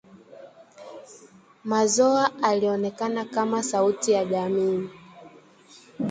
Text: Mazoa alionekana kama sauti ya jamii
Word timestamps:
Mazoa 1.63 2.31
alionekana 2.43 3.25
kama 3.25 3.63
sauti 3.63 4.11
ya 4.11 4.25
jamii 4.25 4.89